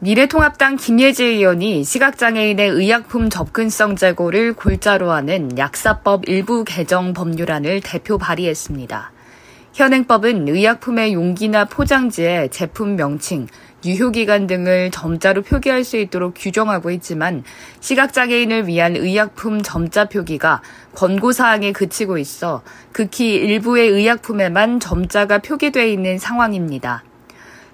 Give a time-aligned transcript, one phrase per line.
[0.00, 9.10] 미래통합당 김예지 의원이 시각장애인의 의약품 접근성 제고를 골자로 하는 약사법 일부 개정 법률안을 대표 발의했습니다.
[9.72, 13.48] 현행법은 의약품의 용기나 포장지에 제품 명칭,
[13.84, 17.42] 유효기간 등을 점자로 표기할 수 있도록 규정하고 있지만
[17.80, 20.62] 시각장애인을 위한 의약품 점자 표기가
[20.94, 22.62] 권고사항에 그치고 있어
[22.92, 27.02] 극히 일부의 의약품에만 점자가 표기되어 있는 상황입니다.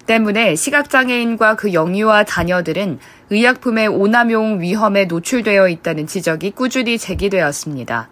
[0.05, 8.09] 때문에 시각장애인과 그 영유아 자녀들은 의약품의 오남용 위험에 노출되어 있다는 지적이 꾸준히 제기되었습니다.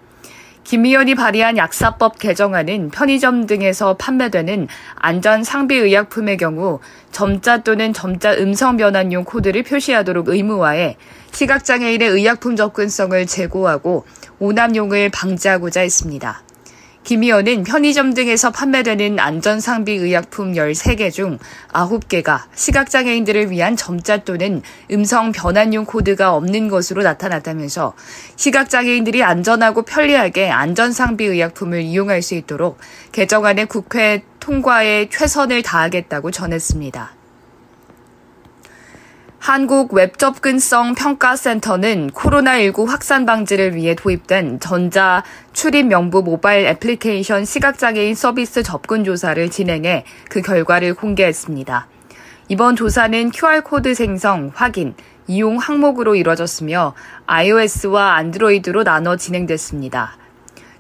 [0.64, 6.80] 김 의원이 발의한 약사법 개정안은 편의점 등에서 판매되는 안전 상비 의약품의 경우
[7.12, 10.96] 점자 또는 점자 음성 변환용 코드를 표시하도록 의무화해
[11.32, 14.06] 시각장애인의 의약품 접근성을 제고하고
[14.40, 16.44] 오남용을 방지하고자 했습니다.
[17.04, 21.38] 김 의원은 편의점 등에서 판매되는 안전상비 의약품 13개 중
[21.74, 27.94] 9개가 시각장애인들을 위한 점자 또는 음성 변환용 코드가 없는 것으로 나타났다면서
[28.38, 32.78] 시각장애인들이 안전하고 편리하게 안전상비 의약품을 이용할 수 있도록
[33.12, 37.23] 개정안의 국회 통과에 최선을 다하겠다고 전했습니다.
[39.44, 48.64] 한국 웹접근성 평가센터는 코로나19 확산 방지를 위해 도입된 전자 출입 명부 모바일 애플리케이션 시각장애인 서비스
[48.64, 51.88] 접근 조사를 진행해 그 결과를 공개했습니다.
[52.48, 54.96] 이번 조사는 QR코드 생성, 확인,
[55.28, 56.94] 이용 항목으로 이뤄졌으며
[57.26, 60.16] iOS와 안드로이드로 나눠 진행됐습니다.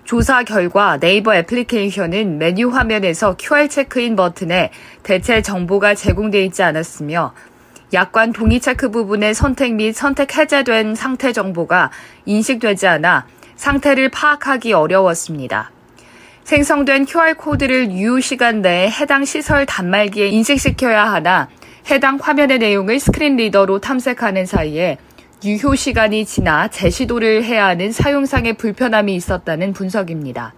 [0.06, 7.34] 조사 결과 네이버 애플리케이션은 메뉴 화면에서 QR 체크인 버튼에 대체 정보가 제공되어 있지 않았으며
[7.94, 11.92] 약관 동의 체크 부분의 선택 및 선택 해제된 상태 정보가
[12.26, 15.72] 인식되지 않아 상태를 파악하기 어려웠습니다.
[16.44, 21.48] 생성된 QR코드를 유효 시간 내에 해당 시설 단말기에 인식시켜야 하나
[21.90, 24.98] 해당 화면의 내용을 screen reader로 탐색하는 사이에
[25.46, 30.54] 유효 시간이 지나 재시도를 해야 하는 사용상의 불편함이 있었다는 분석입니다.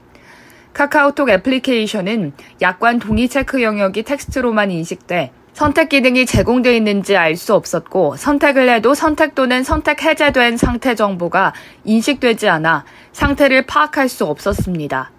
[0.73, 8.17] 카카오톡 애플리케이션은 약관 동의 체크 영역이 텍스트로만 인식돼 선택 기능이 제공되어 있는지 알 수 없었고
[8.17, 11.53] 선택을 해도 선택 또는 선택 해제된 상태 정보가
[11.85, 12.83] 인식되지 않아
[13.13, 15.11] 상태를 파악할 수 없었습니다.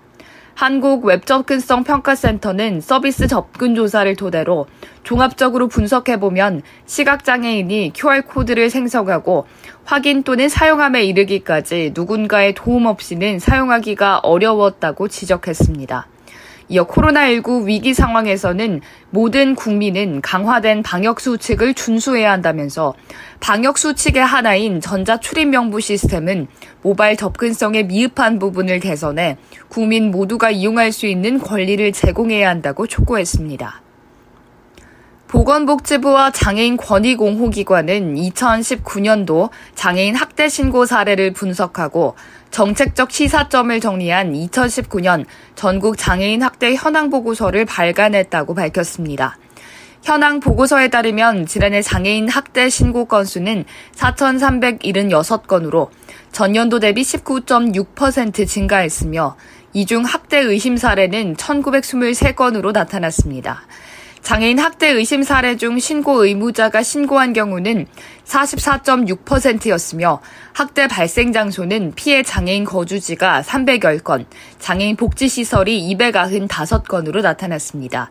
[0.54, 4.66] 한국 웹접근성 평가센터는 서비스 접근 조사를 토대로
[5.04, 9.46] 종합적으로 분석해보면 시각장애인이 QR코드를 생성하고
[9.84, 16.08] 확인 또는 사용함에 이르기까지 누군가의 도움 없이는 사용하기가 어려웠다고 지적했습니다.
[16.68, 22.94] 이어 코로나19 위기 상황에서는 모든 국민은 강화된 방역 수칙을 준수해야 한다면서
[23.38, 26.48] 방역 수칙의 하나인 전자 출입 명부 시스템은
[26.82, 29.36] 모바일 접근성에 미흡한 부분을 개선해
[29.68, 33.85] 국민 모두가 이용할 수 있는 권리를 제공해야 한다고 촉구했습니다.
[35.28, 42.14] 보건복지부와 장애인 권익공호기관은 2019년도 장애인 학대 신고 사례를 분석하고
[42.50, 45.24] 정책적 시사점을 정리한 2019년
[45.56, 49.36] 전국 장애인 학대 현황 보고서를 발간했다고 밝혔습니다.
[50.02, 53.64] 현황 보고서에 따르면 지난해 장애인 학대 신고 건수는
[53.96, 55.88] 4,376건으로
[56.30, 59.36] 전년도 대비 19.6% 증가했으며
[59.72, 63.66] 이 중 학대 의심 사례는 1,923건으로 나타났습니다.
[64.26, 67.86] 장애인 학대 의심 사례 중 신고 의무자가 신고한 경우는
[68.24, 70.20] 44.6%였으며
[70.52, 74.26] 학대 발생 장소는 피해 장애인 거주지가 310건,
[74.58, 78.10] 장애인 복지시설이 295건으로 나타났습니다.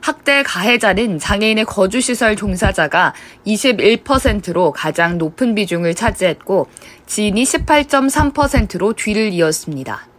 [0.00, 3.12] 학대 가해자는 장애인의 거주시설 종사자가
[3.46, 6.68] 21%로 가장 높은 비중을 차지했고
[7.04, 10.09] 지인이 18.3%로 뒤를 이었습니다.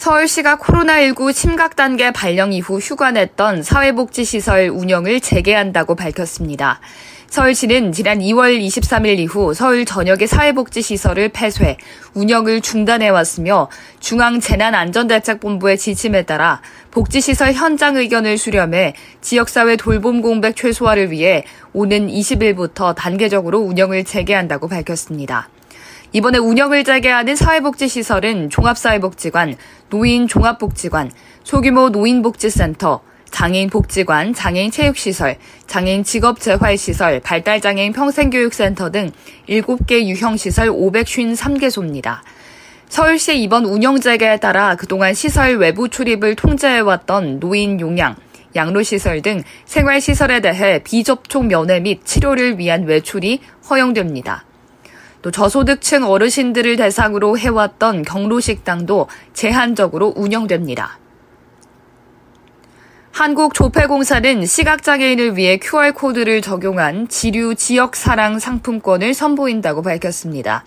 [0.00, 6.80] 서울시가 코로나19 심각 단계 발령 이후 휴관했던 사회복지시설 운영을 재개한다고 밝혔습니다.
[7.28, 11.76] 서울시는 지난 2월 23일 이후 서울 전역의 사회복지시설을 폐쇄,
[12.14, 13.68] 운영을 중단해왔으며
[14.00, 16.62] 중앙재난안전대책본부의 지침에 따라
[16.92, 21.44] 복지시설 현장 의견을 수렴해 지역사회 돌봄 공백 최소화를 위해
[21.74, 25.50] 오는 20일부터 단계적으로 운영을 재개한다고 밝혔습니다.
[26.12, 29.56] 이번에 운영을 재개하는 사회복지시설은 종합사회복지관,
[29.90, 31.12] 노인종합복지관,
[31.44, 35.36] 소규모 노인복지센터, 장애인 복지관, 장애인 체육시설,
[35.68, 39.12] 장애인 직업재활시설, 발달장애인 평생교육센터 등
[39.48, 42.22] 7개 유형시설 553개소입니다.
[42.88, 48.16] 서울시 이번 운영 재개에 따라 그동안 시설 외부 출입을 통제해왔던 노인 용양,
[48.56, 53.38] 양로시설 등 생활시설에 대해 비접촉 면회 및 치료를 위한 외출이
[53.70, 54.49] 허용됩니다.
[55.22, 60.98] 또 저소득층 어르신들을 대상으로 해왔던 경로식당도 제한적으로 운영됩니다.
[63.12, 70.64] 한국조폐공사는 시각장애인을 위해 QR코드를 적용한 지류 지역사랑 상품권을 선보인다고 밝혔습니다.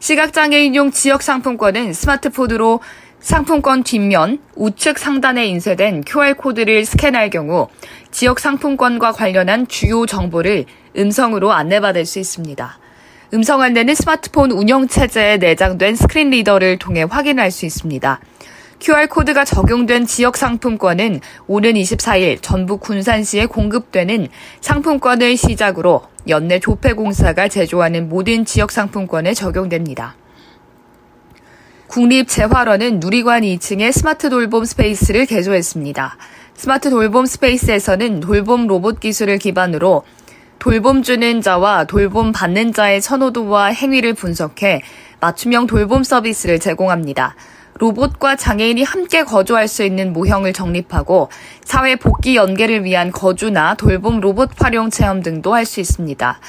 [0.00, 2.80] 시각장애인용 지역상품권은 스마트폰으로
[3.20, 7.68] 상품권 뒷면 우측 상단에 인쇄된 QR코드를 스캔할 경우
[8.10, 10.66] 지역 상품권과 관련한 주요 정보를
[10.96, 12.78] 음성으로 안내받을 수 있습니다.
[13.34, 18.20] 음성 안내는 스마트폰 운영 체제에 내장된 스크린 리더를 통해 확인할 수 있습니다.
[18.78, 24.28] QR코드가 적용된 지역 상품권은 오는 24일 전북 군산시에 공급되는
[24.60, 30.14] 상품권을 시작으로 연내 조폐공사가 제조하는 모든 지역 상품권에 적용됩니다.
[31.88, 36.16] 국립재활원은 누리관 2층에 스마트 돌봄 스페이스를 개조했습니다.
[36.54, 40.04] 스마트 돌봄 스페이스에서는 돌봄 로봇 기술을 기반으로
[40.58, 44.82] 돌봄 주는 자와 돌봄 받는 자의 선호도와 행위를 분석해
[45.20, 47.34] 맞춤형 돌봄 서비스를 제공합니다.
[47.78, 51.28] 로봇과 장애인이 함께 거주할 수 있는 모형을 정립하고
[51.62, 56.40] 사회 복귀 연계를 위한 거주나 돌봄 로봇 활용 체험 등도 할 수 있습니다.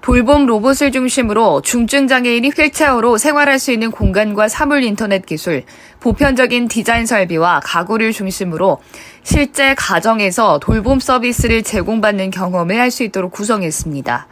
[0.00, 5.64] 돌봄 로봇을 중심으로 중증 장애인이 휠체어로 생활할 수 있는 공간과 사물 인터넷 기술,
[6.00, 8.78] 보편적인 디자인 설비와 가구를 중심으로
[9.22, 14.26] 실제 가정에서 돌봄 서비스를 제공받는 경험을 할 수 있도록 구성했습니다.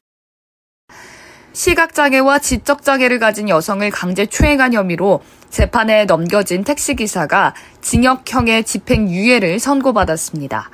[1.52, 10.70] 시각장애와 지적장애를 가진 여성을 강제 추행한 혐의로 재판에 넘겨진 택시기사가 징역형의 집행유예를 선고받았습니다.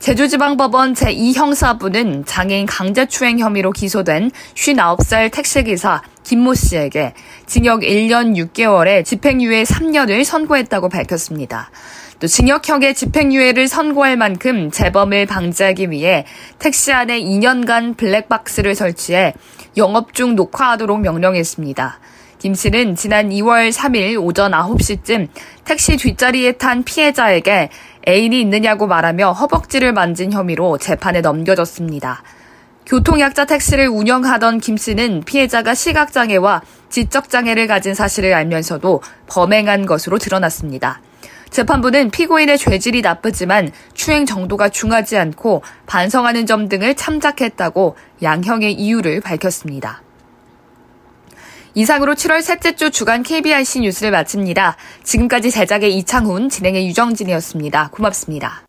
[0.00, 7.12] 제주지방법원 제2형사부는 장애인 강제추행 혐의로 기소된 59살 택시기사 김모 씨에게
[7.44, 11.70] 징역 1년 6개월에 집행유예 3년을 선고했다고 밝혔습니다.
[12.18, 16.24] 또 징역형의 집행유예를 선고할 만큼 재범을 방지하기 위해
[16.58, 19.34] 택시 안에 2년간 블랙박스를 설치해
[19.76, 22.00] 영업 중 녹화하도록 명령했습니다.
[22.40, 25.28] 김 씨는 지난 2월 3일 오전 9시쯤
[25.66, 27.68] 택시 뒷자리에 탄 피해자에게
[28.08, 32.22] 애인이 있느냐고 말하며 허벅지를 만진 혐의로 재판에 넘겨졌습니다.
[32.86, 41.02] 교통약자 택시를 운영하던 김 씨는 피해자가 시각장애와 지적장애를 가진 사실을 알면서도 범행한 것으로 드러났습니다.
[41.50, 50.00] 재판부는 피고인의 죄질이 나쁘지만 추행 정도가 중하지 않고 반성하는 점 등을 참작했다고 양형의 이유를 밝혔습니다.
[51.74, 54.76] 이상으로 7월 셋째 주 주간 KBIC 뉴스를 마칩니다.
[55.04, 57.90] 지금까지 제작의 이창훈, 진행의 유정진이었습니다.
[57.92, 58.62] 고맙습니다.